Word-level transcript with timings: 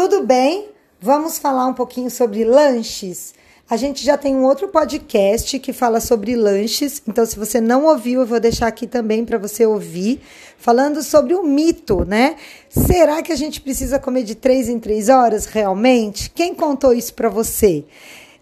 Tudo 0.00 0.22
bem? 0.22 0.68
Vamos 1.00 1.38
falar 1.38 1.66
um 1.66 1.74
pouquinho 1.74 2.08
sobre 2.08 2.44
lanches. 2.44 3.34
A 3.68 3.76
gente 3.76 4.04
já 4.04 4.16
tem 4.16 4.32
um 4.32 4.44
outro 4.44 4.68
podcast 4.68 5.58
que 5.58 5.72
fala 5.72 5.98
sobre 5.98 6.36
lanches, 6.36 7.02
então 7.04 7.26
se 7.26 7.36
você 7.36 7.60
não 7.60 7.84
ouviu, 7.84 8.20
eu 8.20 8.26
vou 8.26 8.38
deixar 8.38 8.68
aqui 8.68 8.86
também 8.86 9.24
para 9.24 9.38
você 9.38 9.66
ouvir, 9.66 10.20
falando 10.56 11.02
sobre 11.02 11.34
o 11.34 11.42
mito, 11.42 12.04
né? 12.04 12.36
Será 12.68 13.20
que 13.24 13.32
a 13.32 13.36
gente 13.36 13.60
precisa 13.60 13.98
comer 13.98 14.22
de 14.22 14.36
três 14.36 14.68
em 14.68 14.78
três 14.78 15.08
horas 15.08 15.46
realmente? 15.46 16.30
Quem 16.30 16.54
contou 16.54 16.92
isso 16.92 17.12
para 17.12 17.28
você? 17.28 17.84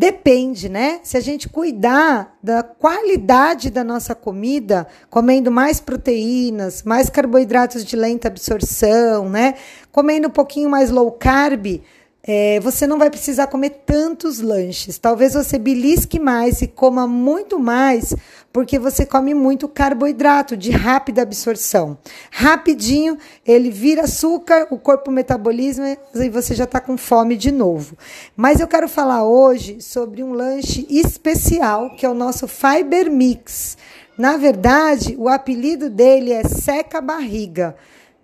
Depende, 0.00 0.70
né? 0.70 0.98
Se 1.02 1.18
a 1.18 1.20
gente 1.20 1.46
cuidar 1.46 2.34
da 2.42 2.62
qualidade 2.62 3.68
da 3.68 3.84
nossa 3.84 4.14
comida, 4.14 4.86
comendo 5.10 5.50
mais 5.50 5.78
proteínas, 5.78 6.82
mais 6.82 7.10
carboidratos 7.10 7.84
de 7.84 7.96
lenta 7.96 8.28
absorção, 8.28 9.28
né? 9.28 9.56
Comendo 9.92 10.28
um 10.28 10.30
pouquinho 10.30 10.70
mais 10.70 10.90
low 10.90 11.12
carb, 11.12 11.82
é, 12.22 12.60
você 12.60 12.86
não 12.86 12.98
vai 12.98 13.10
precisar 13.10 13.46
comer 13.46 13.82
tantos 13.86 14.40
lanches. 14.40 14.98
Talvez 14.98 15.34
você 15.34 15.58
belisque 15.58 16.20
mais 16.20 16.60
e 16.60 16.66
coma 16.66 17.06
muito 17.06 17.58
mais, 17.58 18.14
porque 18.52 18.78
você 18.78 19.06
come 19.06 19.32
muito 19.32 19.66
carboidrato 19.66 20.56
de 20.56 20.70
rápida 20.70 21.22
absorção. 21.22 21.96
Rapidinho, 22.30 23.16
ele 23.46 23.70
vira 23.70 24.02
açúcar, 24.02 24.66
o 24.70 24.78
corpo 24.78 25.10
metabolismo 25.10 25.84
e 26.14 26.28
você 26.28 26.54
já 26.54 26.64
está 26.64 26.80
com 26.80 26.96
fome 26.96 27.36
de 27.36 27.50
novo. 27.50 27.96
Mas 28.36 28.60
eu 28.60 28.68
quero 28.68 28.88
falar 28.88 29.24
hoje 29.24 29.80
sobre 29.80 30.22
um 30.22 30.32
lanche 30.32 30.86
especial, 30.90 31.90
que 31.96 32.04
é 32.04 32.08
o 32.08 32.14
nosso 32.14 32.46
Fiber 32.46 33.10
Mix. 33.10 33.78
Na 34.18 34.36
verdade, 34.36 35.16
o 35.18 35.28
apelido 35.28 35.88
dele 35.88 36.32
é 36.32 36.44
seca 36.44 37.00
barriga. 37.00 37.74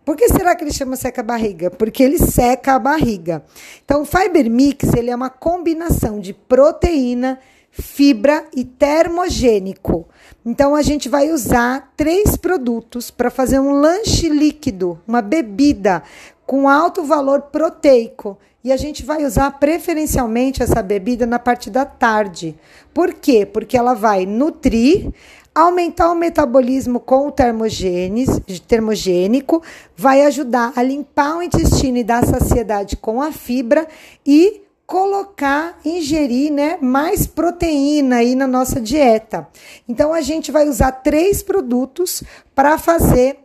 Por 0.07 0.17
que 0.17 0.29
será 0.29 0.55
que 0.55 0.63
ele 0.63 0.73
chama 0.73 0.95
seca 0.95 1.21
barriga? 1.21 1.69
Porque 1.69 2.01
ele 2.01 2.17
seca 2.17 2.77
a 2.77 2.79
barriga. 2.79 3.43
Então, 3.85 4.03
o 4.03 4.05
Fiber 4.05 4.49
Mix 4.49 4.95
ele 4.95 5.11
é 5.11 5.17
uma 5.17 5.29
combinação 5.29 6.21
de 6.21 6.33
proteína, 6.33 7.41
fibra 7.73 8.47
e 8.55 8.65
termogênico. 8.65 10.09
Então, 10.45 10.77
a 10.77 10.83
gente 10.83 11.09
vai 11.09 11.33
usar 11.33 11.93
três 11.97 12.37
produtos 12.37 13.11
para 13.11 13.31
fazer 13.31 13.59
um 13.59 13.73
lanche 13.73 14.29
líquido, 14.29 14.97
uma 15.09 15.21
bebida 15.21 16.05
com 16.47 16.69
alto 16.69 17.03
valor 17.03 17.43
proteico. 17.43 18.39
E 18.63 18.71
a 18.71 18.77
gente 18.77 19.05
vai 19.05 19.25
usar 19.25 19.59
preferencialmente 19.59 20.63
essa 20.63 20.83
bebida 20.83 21.27
na 21.27 21.41
parte 21.41 21.69
da 21.69 21.85
tarde. 21.85 22.57
Por 22.95 23.13
quê? 23.13 23.45
Porque 23.45 23.77
ela 23.77 23.95
vai 23.95 24.25
nutrir, 24.25 25.11
aumentar 25.57 26.13
o 26.13 26.15
metabolismo 26.15 27.01
com 27.01 27.29
o 27.29 27.33
termogênico, 27.33 29.63
vai 29.97 30.21
ajudar 30.23 30.75
a 30.77 30.83
limpar 30.83 31.39
o 31.39 31.43
intestino 31.43 31.97
e 31.97 32.05
dar 32.05 32.27
saciedade 32.27 32.95
com 32.95 33.23
a 33.23 33.33
fibra 33.33 33.89
e 34.25 34.61
colocar, 34.87 35.79
ingerir 35.83 36.53
né, 36.53 36.77
mais 36.83 37.27
proteína 37.27 38.17
aí 38.17 38.35
na 38.35 38.47
nossa 38.47 38.79
dieta. 38.79 39.49
Então 39.89 40.13
a 40.13 40.21
gente 40.21 40.53
vai 40.53 40.69
usar 40.69 40.93
três 40.93 41.43
produtos 41.43 42.23
para 42.55 42.77
fazer 42.77 43.39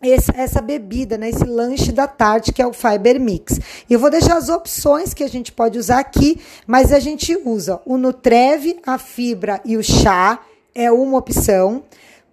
esse, 0.00 0.30
essa 0.34 0.62
bebida, 0.62 1.18
né, 1.18 1.30
esse 1.30 1.44
lanche 1.44 1.90
da 1.90 2.06
tarde, 2.06 2.52
que 2.52 2.62
é 2.62 2.66
o 2.66 2.72
Fiber 2.72 3.20
Mix. 3.20 3.58
Eu 3.90 3.98
vou 3.98 4.08
deixar 4.08 4.36
as 4.36 4.48
opções 4.48 5.12
que 5.12 5.24
a 5.24 5.28
gente 5.28 5.50
pode 5.50 5.76
usar 5.78 5.98
aqui, 5.98 6.40
mas 6.64 6.92
a 6.92 7.00
gente 7.00 7.36
usa 7.44 7.80
o 7.84 7.98
Nutreve, 7.98 8.78
a 8.86 8.98
fibra 8.98 9.60
e 9.64 9.76
o 9.76 9.82
chá 9.82 10.38
é 10.74 10.90
uma 10.90 11.18
opção. 11.18 11.82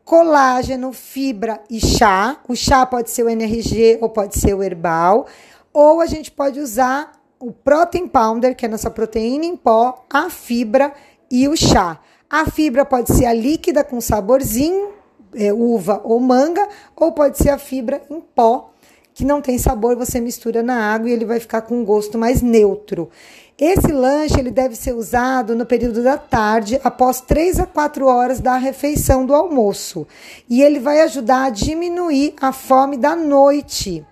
Colágeno, 0.03 0.93
fibra 0.93 1.61
e 1.69 1.80
chá. 1.80 2.38
O 2.47 2.55
chá 2.55 2.85
pode 2.85 3.09
ser 3.11 3.23
o 3.23 3.30
NRG 3.30 3.99
ou 4.02 4.09
pode 4.09 4.39
ser 4.39 4.53
o 4.53 4.63
herbal. 4.63 5.27
Ou 5.73 6.02
a 6.02 6.05
gente 6.05 6.31
pode 6.31 6.59
usar 6.59 7.11
o 7.39 7.52
Protein 7.52 8.08
Pounder, 8.08 8.55
que 8.55 8.65
é 8.65 8.67
a 8.67 8.71
nossa 8.71 8.89
proteína 8.89 9.45
em 9.45 9.55
pó, 9.55 10.05
a 10.09 10.30
fibra 10.30 10.93
e 11.30 11.47
o 11.47 11.55
chá. 11.55 11.99
A 12.30 12.45
fibra 12.49 12.83
pode 12.83 13.13
ser 13.15 13.25
a 13.25 13.33
líquida 13.33 13.83
com 13.83 14.02
saborzinho, 14.02 14.93
é, 15.36 15.53
uva 15.53 16.02
ou 16.03 16.20
manga, 16.20 16.67
ou 16.95 17.11
pode 17.11 17.37
ser 17.37 17.49
a 17.49 17.58
fibra 17.58 18.02
em 18.09 18.20
pó, 18.20 18.71
que 19.17 19.26
não 19.26 19.42
tem 19.42 19.58
sabor, 19.58 19.95
você 19.95 20.22
mistura 20.22 20.61
na 20.61 20.94
água 20.94 21.10
e 21.10 21.11
ele 21.11 21.26
vai 21.26 21.39
ficar 21.39 21.64
com 21.64 21.80
um 21.80 21.83
gosto 21.83 22.20
mais 22.20 22.44
neutro. 22.44 23.10
Esse 23.58 23.92
lanche 23.92 24.39
ele 24.39 24.52
deve 24.52 24.76
ser 24.76 24.94
usado 24.94 25.55
no 25.55 25.66
período 25.66 26.04
da 26.04 26.20
tarde, 26.20 26.80
após 26.83 27.20
3 27.22 27.61
a 27.61 27.66
4 27.66 28.06
horas 28.06 28.39
da 28.39 28.58
refeição 28.58 29.26
do 29.26 29.33
almoço. 29.33 30.06
E 30.48 30.61
ele 30.61 30.80
vai 30.80 31.02
ajudar 31.02 31.45
a 31.45 31.50
diminuir 31.50 32.36
a 32.39 32.52
fome 32.52 32.95
da 32.95 33.16
noite. 33.16 34.06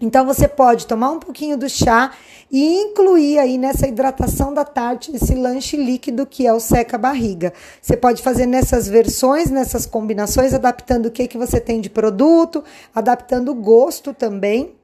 Então 0.00 0.24
você 0.24 0.46
pode 0.46 0.86
tomar 0.86 1.10
um 1.10 1.18
pouquinho 1.18 1.56
do 1.56 1.68
chá 1.68 2.12
e 2.50 2.82
incluir 2.82 3.38
aí 3.38 3.58
nessa 3.58 3.86
hidratação 3.86 4.54
da 4.54 4.64
tarde 4.64 5.10
esse 5.14 5.34
lanche 5.34 5.76
líquido 5.76 6.24
que 6.24 6.46
é 6.46 6.52
o 6.52 6.60
seca 6.60 6.96
barriga. 6.96 7.52
Você 7.82 7.96
pode 7.96 8.22
fazer 8.22 8.46
nessas 8.46 8.88
versões, 8.88 9.50
nessas 9.50 9.84
combinações, 9.84 10.54
adaptando 10.54 11.06
o 11.06 11.10
que 11.10 11.28
que 11.28 11.36
você 11.36 11.60
tem 11.60 11.80
de 11.80 11.90
produto, 11.90 12.62
adaptando 12.94 13.50
o 13.50 13.54
gosto 13.54 14.14
também 14.14 14.77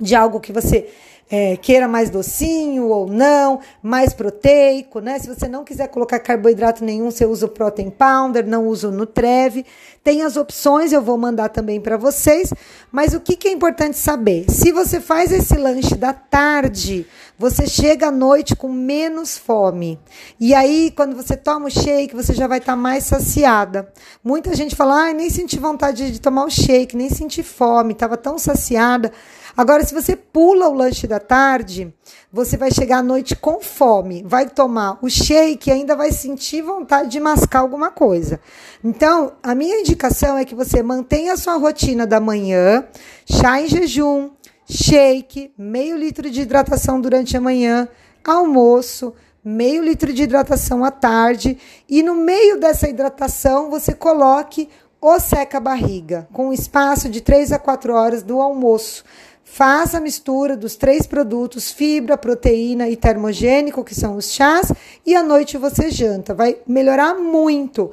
de 0.00 0.14
algo 0.14 0.40
que 0.40 0.52
você 0.52 0.88
é, 1.28 1.56
queira 1.56 1.88
mais 1.88 2.08
docinho 2.08 2.88
ou 2.88 3.06
não, 3.08 3.60
mais 3.82 4.12
proteico, 4.14 5.00
né? 5.00 5.18
Se 5.18 5.26
você 5.26 5.48
não 5.48 5.64
quiser 5.64 5.88
colocar 5.88 6.20
carboidrato 6.20 6.84
nenhum, 6.84 7.10
você 7.10 7.26
usa 7.26 7.46
o 7.46 7.48
Protein 7.48 7.90
Pounder, 7.90 8.46
não 8.46 8.66
usa 8.66 8.88
o 8.88 8.92
Nutreve. 8.92 9.66
Tem 10.04 10.22
as 10.22 10.36
opções, 10.36 10.92
eu 10.92 11.02
vou 11.02 11.18
mandar 11.18 11.48
também 11.48 11.80
para 11.80 11.96
vocês. 11.96 12.52
Mas 12.92 13.12
o 13.12 13.20
que, 13.20 13.36
que 13.36 13.48
é 13.48 13.52
importante 13.52 13.98
saber? 13.98 14.46
Se 14.48 14.70
você 14.70 15.00
faz 15.00 15.32
esse 15.32 15.56
lanche 15.56 15.96
da 15.96 16.12
tarde, 16.12 17.04
você 17.36 17.66
chega 17.66 18.06
à 18.06 18.10
noite 18.10 18.54
com 18.54 18.68
menos 18.68 19.36
fome. 19.36 19.98
E 20.38 20.54
aí, 20.54 20.92
quando 20.96 21.16
você 21.16 21.36
toma 21.36 21.66
o 21.66 21.70
shake, 21.70 22.14
você 22.14 22.32
já 22.32 22.46
vai 22.46 22.58
estar 22.58 22.74
tá 22.74 22.76
mais 22.76 23.02
saciada. 23.02 23.92
Muita 24.22 24.54
gente 24.54 24.76
fala, 24.76 25.08
ah, 25.08 25.12
nem 25.12 25.28
senti 25.28 25.58
vontade 25.58 26.12
de 26.12 26.20
tomar 26.20 26.44
o 26.44 26.50
shake, 26.50 26.96
nem 26.96 27.10
senti 27.10 27.42
fome, 27.42 27.92
estava 27.92 28.16
tão 28.16 28.38
saciada. 28.38 29.12
Agora, 29.56 29.82
se 29.82 29.94
você 29.94 30.14
pula 30.14 30.68
o 30.68 30.74
lanche 30.74 31.06
da 31.06 31.18
tarde, 31.18 31.90
você 32.30 32.58
vai 32.58 32.70
chegar 32.70 32.98
à 32.98 33.02
noite 33.02 33.34
com 33.34 33.58
fome, 33.58 34.22
vai 34.26 34.50
tomar 34.50 34.98
o 35.00 35.08
shake 35.08 35.70
e 35.70 35.72
ainda 35.72 35.96
vai 35.96 36.12
sentir 36.12 36.60
vontade 36.60 37.08
de 37.08 37.18
mascar 37.18 37.60
alguma 37.60 37.90
coisa. 37.90 38.38
Então, 38.84 39.32
a 39.42 39.54
minha 39.54 39.80
indicação 39.80 40.36
é 40.36 40.44
que 40.44 40.54
você 40.54 40.82
mantenha 40.82 41.32
a 41.32 41.36
sua 41.38 41.56
rotina 41.56 42.06
da 42.06 42.20
manhã, 42.20 42.84
chá 43.24 43.58
em 43.58 43.66
jejum, 43.66 44.28
shake, 44.68 45.50
meio 45.56 45.96
litro 45.96 46.30
de 46.30 46.42
hidratação 46.42 47.00
durante 47.00 47.34
a 47.34 47.40
manhã, 47.40 47.88
almoço, 48.22 49.14
meio 49.42 49.82
litro 49.82 50.12
de 50.12 50.24
hidratação 50.24 50.84
à 50.84 50.90
tarde 50.90 51.56
e 51.88 52.02
no 52.02 52.14
meio 52.14 52.60
dessa 52.60 52.88
hidratação 52.88 53.70
você 53.70 53.94
coloque 53.94 54.68
o 55.00 55.20
seca 55.20 55.60
barriga, 55.60 56.26
com 56.32 56.48
um 56.48 56.52
espaço 56.52 57.08
de 57.08 57.20
3 57.20 57.52
a 57.52 57.58
4 57.58 57.94
horas 57.94 58.22
do 58.22 58.40
almoço. 58.40 59.04
Faça 59.48 59.98
a 59.98 60.00
mistura 60.00 60.56
dos 60.56 60.74
três 60.74 61.06
produtos, 61.06 61.70
fibra, 61.70 62.18
proteína 62.18 62.90
e 62.90 62.96
termogênico, 62.96 63.84
que 63.84 63.94
são 63.94 64.16
os 64.16 64.32
chás, 64.32 64.72
e 65.06 65.14
à 65.14 65.22
noite 65.22 65.56
você 65.56 65.88
janta. 65.88 66.34
Vai 66.34 66.56
melhorar 66.66 67.14
muito 67.14 67.92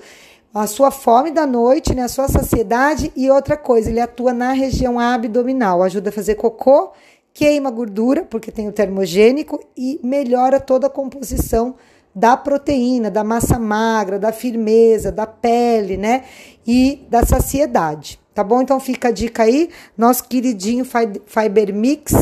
a 0.52 0.66
sua 0.66 0.90
fome 0.90 1.30
da 1.30 1.46
noite, 1.46 1.94
né, 1.94 2.02
a 2.02 2.08
sua 2.08 2.28
saciedade 2.28 3.13
e 3.16 3.30
outra 3.30 3.56
coisa, 3.56 3.90
ele 3.90 4.02
atua 4.02 4.34
na 4.34 4.52
região 4.52 5.00
abdominal, 5.00 5.84
ajuda 5.84 6.09
a 6.09 6.13
fazer 6.13 6.36
cocô, 6.36 6.92
queima 7.31 7.69
gordura, 7.69 8.24
porque 8.24 8.52
tem 8.52 8.68
o 8.68 8.74
termogênico 8.74 9.59
e 9.78 10.00
melhora 10.03 10.59
toda 10.59 10.88
a 10.88 10.90
composição 10.90 11.75
da 12.16 12.36
proteína, 12.36 13.12
da 13.12 13.24
massa 13.24 13.59
magra, 13.59 14.18
da 14.19 14.34
firmeza, 14.34 15.12
da 15.12 15.28
pele, 15.28 15.97
né? 15.97 16.25
E 16.66 17.06
da 17.09 17.25
saciedade. 17.25 18.19
Tá 18.34 18.44
bom? 18.44 18.62
Então 18.62 18.80
fica 18.80 19.10
a 19.10 19.12
dica 19.12 19.44
aí, 19.44 19.70
nosso 19.98 20.24
queridinho 20.28 20.84
Fiber 20.84 21.74
Mix, 21.74 22.14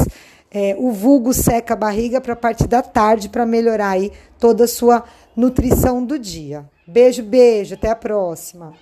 é, 0.51 0.75
o 0.77 0.91
vulgo 0.91 1.33
seca 1.33 1.73
a 1.73 1.77
barriga 1.77 2.19
para 2.19 2.33
a 2.33 2.35
parte 2.35 2.67
da 2.67 2.81
tarde 2.81 3.29
para 3.29 3.45
melhorar 3.45 3.91
aí 3.91 4.11
toda 4.37 4.65
a 4.65 4.67
sua 4.67 5.05
nutrição 5.35 6.05
do 6.05 6.19
dia. 6.19 6.65
Beijo, 6.85 7.23
beijo, 7.23 7.75
até 7.75 7.89
a 7.89 7.95
próxima. 7.95 8.73